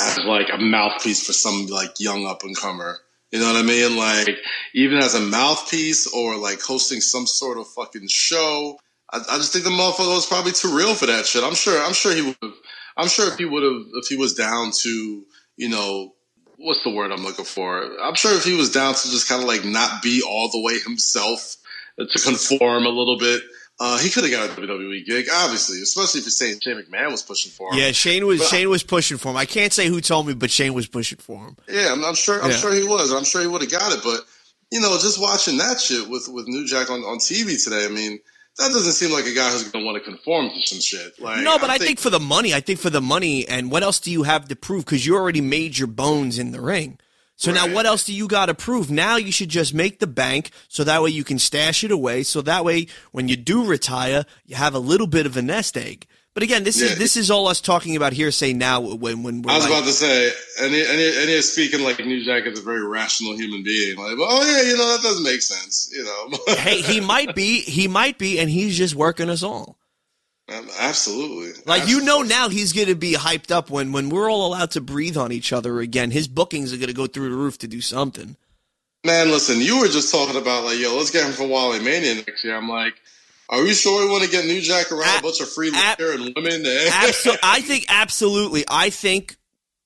[0.00, 2.98] as like a mouthpiece for some like young up and comer.
[3.32, 3.96] You know what I mean?
[3.96, 4.36] Like
[4.74, 8.78] even as a mouthpiece or like hosting some sort of fucking show.
[9.12, 11.42] I, I just think the motherfucker was probably too real for that shit.
[11.42, 11.82] I'm sure.
[11.82, 12.36] I'm sure he would.
[12.42, 12.52] have
[12.96, 15.24] I'm sure if he would have, if he was down to,
[15.56, 16.14] you know,
[16.62, 17.82] what's the word I'm looking for?
[18.00, 20.60] I'm sure if he was down to just kind of like not be all the
[20.60, 21.56] way himself,
[21.98, 23.42] uh, to conform a little bit,
[23.80, 27.10] uh, he could have got a WWE gig, obviously, especially if you're saying Shane McMahon
[27.10, 27.78] was pushing for him.
[27.80, 30.34] yeah shane was But- shane was pushing for him i can't say who told me
[30.34, 32.40] but shane was pushing for him Yeah, I'm, I'm sure.
[32.42, 32.56] I'm Yeah.
[32.56, 33.12] sure he was.
[33.12, 34.00] I'm sure he would have got it.
[34.04, 34.20] But
[34.70, 37.88] you know, just watching that shit with with New Jack on, on TV today, I
[37.88, 38.20] mean,
[38.58, 41.18] that doesn't seem like a guy who's going to want to conform to some shit.
[41.20, 43.82] Like, no but I think for the money i think for the money and what
[43.82, 46.98] else do you have to prove because you already made your bones in the ring
[47.42, 48.88] so now what else do you got to prove?
[48.88, 52.22] Now you should just make the bank so that way you can stash it away.
[52.22, 55.76] So that way when you do retire, you have a little bit of a nest
[55.76, 56.06] egg.
[56.34, 56.86] But again, this Yeah.
[56.88, 59.72] is this is all us talking about hearsay now when when we're I was like,
[59.74, 62.58] about to say, and he, and, he, and he is speaking like New Jack is
[62.58, 63.98] a very rational human being.
[63.98, 65.90] Like, oh yeah, you know that doesn't make sense.
[65.94, 69.76] You know, hey, he might be, he might be, and he's just working us all.
[70.48, 71.52] Um, absolutely.
[71.66, 74.80] Like you know now he's gonna be hyped up when when we're all allowed to
[74.80, 76.10] breathe on each other again.
[76.10, 78.36] His bookings are gonna go through the roof to do something.
[79.04, 82.14] Man, listen, you were just talking about like, yo, let's get him for Wally Mania
[82.14, 82.56] next year.
[82.56, 82.94] I'm like,
[83.48, 86.00] are we sure we want to get New Jack around a bunch of free ab-
[86.00, 86.62] and women?
[86.64, 88.64] Abso- I think absolutely.
[88.68, 89.36] I think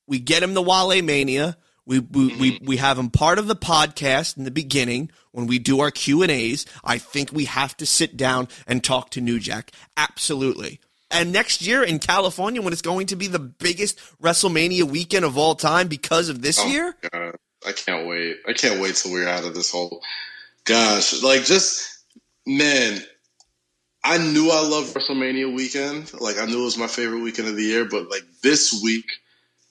[0.06, 1.56] we get him the Wale Mania.
[1.84, 2.66] We we, we mm-hmm.
[2.66, 6.22] we have him part of the podcast in the beginning when we do our Q
[6.22, 6.66] and A's.
[6.84, 9.70] I think we have to sit down and talk to New Jack.
[9.96, 10.80] Absolutely.
[11.10, 15.38] And next year in California, when it's going to be the biggest WrestleMania weekend of
[15.38, 18.38] all time because of this Oh, year, God, I can't wait.
[18.46, 20.02] I can't wait till we're out of this whole.
[20.64, 21.96] Gosh, like just
[22.44, 23.00] man,
[24.06, 26.12] I knew I loved WrestleMania weekend.
[26.20, 29.06] Like I knew it was my favorite weekend of the year, but like this week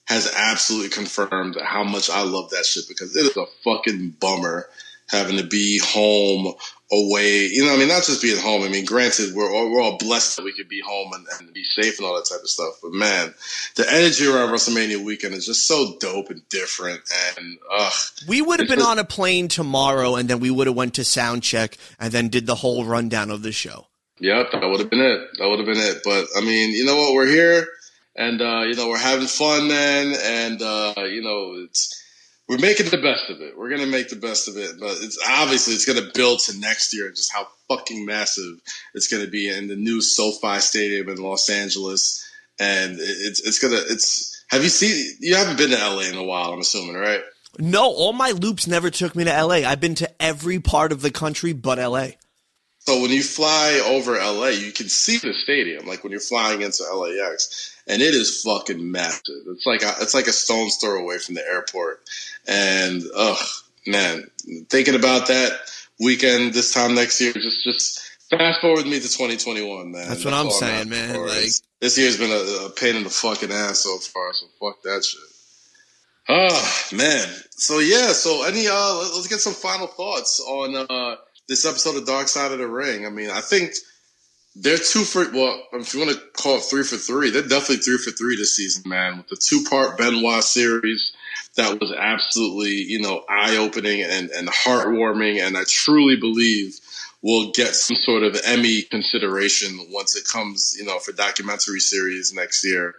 [0.04, 4.68] has absolutely confirmed how much I love that shit because it is a fucking bummer
[5.08, 6.52] having to be home
[6.92, 7.46] away.
[7.46, 8.62] You know, I mean, not just being home.
[8.62, 11.54] I mean, granted, we're all, we're all blessed that we could be home and, and
[11.54, 12.74] be safe and all that type of stuff.
[12.82, 13.32] But man,
[13.76, 17.00] the energy around WrestleMania weekend is just so dope and different.
[17.38, 17.92] And ugh,
[18.28, 21.04] we would have been on a plane tomorrow, and then we would have went to
[21.04, 23.86] sound check and then did the whole rundown of the show.
[24.18, 25.20] Yep, that would have been it.
[25.38, 26.00] That would have been it.
[26.04, 27.14] But I mean, you know what?
[27.14, 27.66] We're here,
[28.16, 30.14] and uh, you know we're having fun, man.
[30.18, 32.02] And uh, you know it's
[32.48, 33.58] we're making the best of it.
[33.58, 36.94] We're gonna make the best of it, but it's obviously it's gonna build to next
[36.94, 38.60] year and just how fucking massive
[38.94, 42.26] it's gonna be in the new SoFi Stadium in Los Angeles,
[42.58, 44.32] and it's it's gonna it's.
[44.48, 45.16] Have you seen?
[45.20, 47.20] You haven't been to LA in a while, I'm assuming, right?
[47.58, 49.56] No, all my loops never took me to LA.
[49.56, 52.10] I've been to every part of the country but LA.
[52.86, 56.62] So when you fly over LA, you can see the stadium, like when you're flying
[56.62, 59.42] into LAX, and it is fucking massive.
[59.48, 62.08] It's like a, it's like a stone's throw away from the airport.
[62.46, 63.42] And oh
[63.88, 64.30] man,
[64.68, 65.50] thinking about that
[65.98, 70.08] weekend this time next year, just just fast forward me to 2021, man.
[70.08, 71.26] That's what That's I'm saying, man.
[71.26, 74.80] Like this year's been a, a pain in the fucking ass so far, so fuck
[74.84, 75.20] that shit.
[76.28, 77.26] Oh man.
[77.50, 78.12] So yeah.
[78.12, 81.16] So any uh, let's get some final thoughts on uh
[81.48, 83.06] this episode of Dark Side of the Ring.
[83.06, 83.72] I mean, I think
[84.54, 87.76] they're two for well, if you want to call it three for three, they're definitely
[87.76, 89.18] three for three this season, man.
[89.18, 91.12] With the two part Benoit series
[91.56, 96.78] that was absolutely, you know, eye opening and, and heartwarming, and I truly believe
[97.22, 102.32] will get some sort of Emmy consideration once it comes, you know, for documentary series
[102.32, 102.94] next year.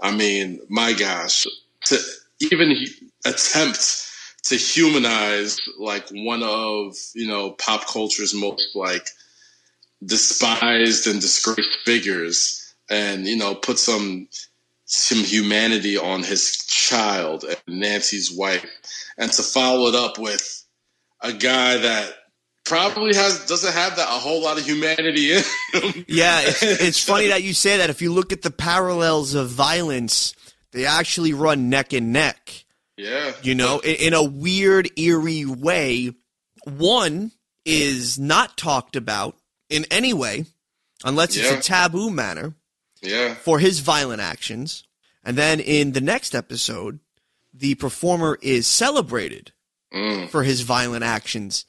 [0.00, 1.46] I mean, my gosh,
[1.86, 1.98] to
[2.40, 2.74] even
[3.24, 4.07] attempt
[4.44, 9.06] to humanize like one of you know pop culture's most like
[10.04, 14.28] despised and disgraced figures and you know put some
[14.84, 18.64] some humanity on his child and Nancy's wife
[19.18, 20.64] and to follow it up with
[21.20, 22.14] a guy that
[22.64, 26.04] probably has doesn't have that a whole lot of humanity in him.
[26.06, 27.90] Yeah, it's, it's funny that you say that.
[27.90, 30.34] If you look at the parallels of violence,
[30.72, 32.64] they actually run neck and neck.
[32.98, 33.32] Yeah.
[33.42, 36.12] You know, in, in a weird, eerie way.
[36.64, 37.32] One
[37.64, 39.36] is not talked about
[39.70, 40.44] in any way,
[41.04, 42.54] unless it's a taboo manner.
[43.00, 43.34] Yeah.
[43.34, 44.82] For his violent actions.
[45.24, 46.98] And then in the next episode,
[47.54, 49.52] the performer is celebrated
[49.94, 50.28] mm.
[50.28, 51.64] for his violent actions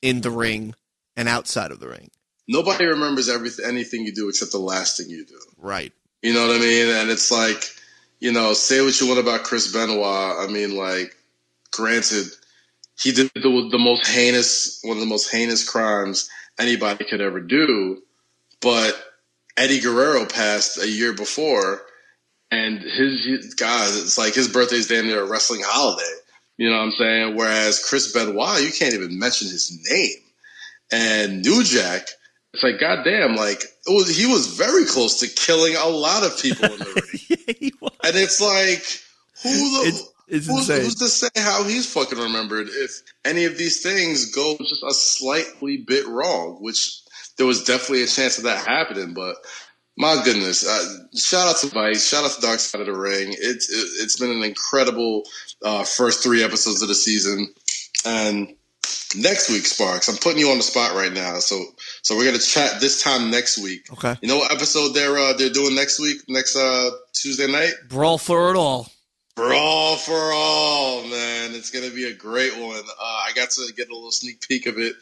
[0.00, 0.74] in the ring
[1.16, 2.10] and outside of the ring.
[2.48, 5.38] Nobody remembers everything, anything you do except the last thing you do.
[5.56, 5.92] Right.
[6.22, 6.88] You know what I mean?
[6.88, 7.62] And it's like
[8.22, 10.38] you know, say what you want about Chris Benoit.
[10.38, 11.16] I mean, like,
[11.72, 12.28] granted,
[12.96, 17.40] he did the, the most heinous, one of the most heinous crimes anybody could ever
[17.40, 18.00] do.
[18.60, 18.96] But
[19.56, 21.82] Eddie Guerrero passed a year before,
[22.52, 26.14] and his, his God, it's like his birthday's damn near a wrestling holiday.
[26.58, 27.36] You know what I'm saying?
[27.36, 30.14] Whereas Chris Benoit, you can't even mention his name.
[30.92, 32.06] And New Jack,
[32.52, 36.38] it's like, goddamn, like it was, he was very close to killing a lot of
[36.38, 36.84] people in the
[37.30, 37.72] ring.
[37.80, 38.84] yeah, and it's like,
[39.42, 42.90] who the it's, it's who's, who's, to say how he's fucking remembered if
[43.24, 46.58] any of these things go just a slightly bit wrong?
[46.60, 47.00] Which
[47.36, 49.36] there was definitely a chance of that happening, but
[49.96, 53.28] my goodness, uh, shout out to Vice, shout out to Dark Side of the Ring.
[53.30, 55.22] It's it, has been an incredible
[55.62, 57.52] uh, first three episodes of the season,
[58.04, 58.54] and
[59.16, 60.08] next week, Sparks.
[60.08, 61.62] I'm putting you on the spot right now, so
[62.02, 63.92] so we're gonna chat this time next week.
[63.92, 64.16] Okay.
[64.20, 67.72] You know what episode they're uh, they're doing next week, next uh, Tuesday night?
[67.88, 68.88] Brawl for it all.
[69.34, 71.54] Brawl for all, man.
[71.54, 72.76] It's gonna be a great one.
[72.76, 74.94] Uh, I got to get a little sneak peek of it.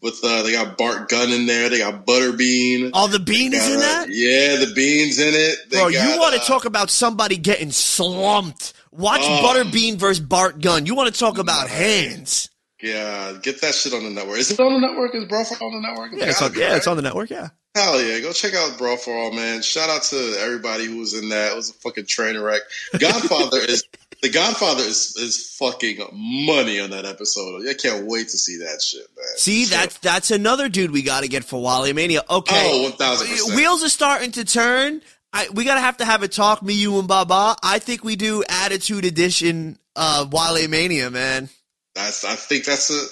[0.00, 2.90] With uh, they got Bart Gunn in there, they got Butterbean.
[2.92, 4.06] All the bean got, is in that.
[4.08, 5.70] Yeah, the beans in it.
[5.70, 8.74] They Bro, got, you want to uh, talk about somebody getting slumped?
[8.92, 9.42] Watch oh.
[9.42, 10.86] Butterbean versus Bart Gunn.
[10.86, 12.48] You want to talk about hands?
[12.80, 14.38] Yeah, get that shit on the network.
[14.38, 15.14] Is it on the network?
[15.14, 16.12] Is Brawl for All on the network?
[16.12, 17.30] yeah, it's on, yeah, it's on the network.
[17.30, 17.48] Yeah.
[17.74, 19.62] Hell yeah, go check out Brawl for All, man.
[19.62, 21.52] Shout out to everybody who was in that.
[21.52, 22.62] It was a fucking train wreck.
[22.98, 23.84] Godfather is
[24.22, 27.66] the Godfather is is fucking money on that episode.
[27.68, 29.26] I can't wait to see that shit, man.
[29.36, 32.22] See, that's that's another dude we got to get for Wally Mania.
[32.30, 35.02] Okay, oh, one thousand Wheels are starting to turn.
[35.32, 37.56] I, we gotta have to have a talk, me, you, and Baba.
[37.62, 41.50] I think we do Attitude Edition uh, Wale Mania, man.
[41.98, 43.06] That's I think that's a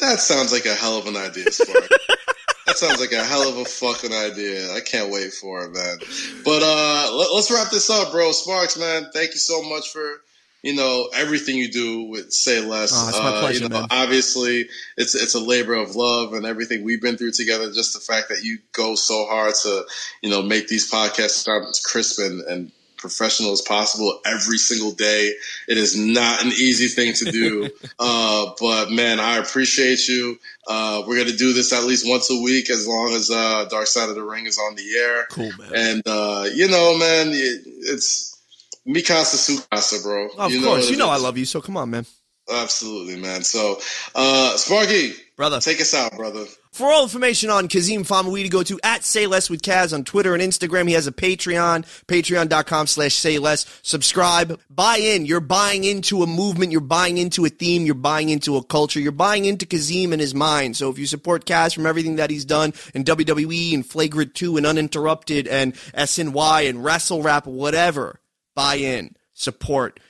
[0.00, 1.88] that sounds like a hell of an idea, Spark.
[2.66, 4.72] that sounds like a hell of a fucking idea.
[4.72, 5.98] I can't wait for it, man.
[6.42, 8.32] But uh let, us wrap this up, bro.
[8.32, 10.22] Sparks, man, thank you so much for
[10.62, 12.92] you know everything you do with Say Less.
[12.94, 13.88] Oh, it's my pleasure, uh, you know, man.
[13.90, 17.70] obviously it's it's a labor of love and everything we've been through together.
[17.72, 19.84] Just the fact that you go so hard to
[20.22, 21.46] you know make these podcasts
[21.84, 22.72] crisp and, and
[23.04, 25.34] professional as possible every single day.
[25.68, 27.68] It is not an easy thing to do.
[27.98, 30.38] uh, but man, I appreciate you.
[30.66, 33.66] Uh, we're going to do this at least once a week as long as uh,
[33.66, 35.26] Dark Side of the Ring is on the air.
[35.30, 35.72] Cool, man.
[35.74, 38.40] And, uh, you know, man, it, it's
[38.88, 40.28] Mikasa Sukasa, bro.
[40.38, 40.86] Of you course.
[40.86, 42.06] Know you know I love you, so come on, man.
[42.50, 43.42] Absolutely, man.
[43.42, 43.80] So,
[44.14, 46.46] uh, Sparky, brother, take us out, brother.
[46.74, 50.34] For all information on Kazeem Famuyide, go to at Say Less with Kaz on Twitter
[50.34, 50.88] and Instagram.
[50.88, 53.64] He has a Patreon, patreon.com slash say less.
[53.82, 55.24] Subscribe, buy in.
[55.24, 56.72] You're buying into a movement.
[56.72, 57.86] You're buying into a theme.
[57.86, 58.98] You're buying into a culture.
[58.98, 60.76] You're buying into Kazeem and his mind.
[60.76, 64.56] So if you support Kaz from everything that he's done in WWE and Flagrant 2
[64.56, 68.18] and Uninterrupted and SNY and Wrestle Rap, whatever,
[68.56, 70.00] buy in, support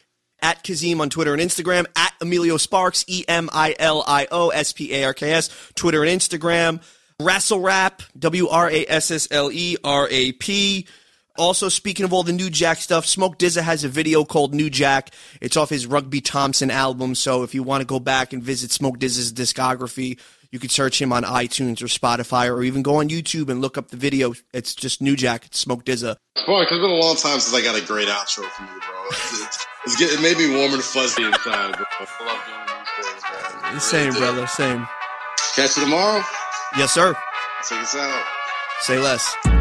[0.44, 4.50] at Kazeem on Twitter and Instagram, at Emilio Sparks, E M I L I O
[4.50, 6.82] S P A R K S, Twitter and Instagram,
[7.18, 10.86] Wrestle Rap, W R A S S L E R A P.
[11.36, 14.70] Also, speaking of all the New Jack stuff, Smoke DZA has a video called New
[14.70, 15.10] Jack.
[15.40, 17.16] It's off his Rugby Thompson album.
[17.16, 20.20] So if you want to go back and visit Smoke DZA's discography,
[20.54, 23.76] you could search him on iTunes or Spotify or even go on YouTube and look
[23.76, 24.34] up the video.
[24.52, 25.46] It's just New Jack.
[25.46, 26.14] It's Smoke DZA.
[26.46, 29.06] Boy, it's been a long time since I got a great outro from you, bro.
[29.08, 31.84] It's, it's, it's getting, it made me warm and fuzzy inside, bro.
[31.98, 33.80] I love doing these things, man.
[33.80, 34.46] Same, really brother.
[34.46, 34.86] Same.
[35.56, 36.22] Catch you tomorrow.
[36.76, 37.16] Yes, sir.
[37.68, 38.24] Take us out.
[38.82, 39.53] Say less.